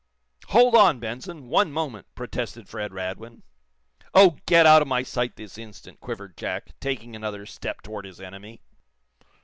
"Hold 0.47 0.73
on, 0.73 0.97
Benson! 0.99 1.45
One 1.47 1.71
moment" 1.71 2.07
protested 2.15 2.67
Fred 2.67 2.91
Radwin. 2.91 3.43
"Oh, 4.15 4.37
get 4.47 4.65
out 4.65 4.81
of 4.81 4.87
my 4.87 5.03
sight, 5.03 5.35
this 5.35 5.59
instant," 5.59 5.99
quivered 5.99 6.35
Jack, 6.35 6.71
taking 6.79 7.15
another 7.15 7.45
step 7.45 7.83
toward 7.83 8.05
his 8.05 8.19
enemy. 8.19 8.61